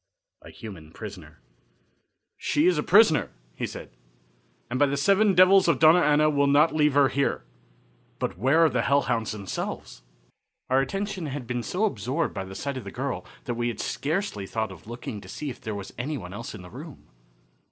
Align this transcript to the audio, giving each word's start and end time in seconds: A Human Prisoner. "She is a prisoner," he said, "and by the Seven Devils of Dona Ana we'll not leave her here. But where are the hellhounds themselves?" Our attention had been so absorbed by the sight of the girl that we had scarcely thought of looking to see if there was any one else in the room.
A 0.41 0.49
Human 0.49 0.89
Prisoner. 0.91 1.37
"She 2.35 2.65
is 2.65 2.79
a 2.79 2.81
prisoner," 2.81 3.29
he 3.53 3.67
said, 3.67 3.91
"and 4.67 4.79
by 4.79 4.87
the 4.87 4.97
Seven 4.97 5.35
Devils 5.35 5.67
of 5.67 5.77
Dona 5.77 5.99
Ana 6.01 6.27
we'll 6.27 6.47
not 6.47 6.73
leave 6.73 6.95
her 6.95 7.07
here. 7.09 7.43
But 8.17 8.35
where 8.35 8.65
are 8.65 8.69
the 8.69 8.81
hellhounds 8.81 9.31
themselves?" 9.31 10.01
Our 10.71 10.79
attention 10.81 11.27
had 11.27 11.45
been 11.45 11.61
so 11.61 11.85
absorbed 11.85 12.33
by 12.33 12.45
the 12.45 12.55
sight 12.55 12.77
of 12.77 12.83
the 12.83 12.89
girl 12.89 13.27
that 13.43 13.53
we 13.53 13.67
had 13.67 13.79
scarcely 13.79 14.47
thought 14.47 14.71
of 14.71 14.87
looking 14.87 15.21
to 15.21 15.29
see 15.29 15.51
if 15.51 15.61
there 15.61 15.75
was 15.75 15.93
any 15.99 16.17
one 16.17 16.33
else 16.33 16.55
in 16.55 16.63
the 16.63 16.71
room. 16.71 17.07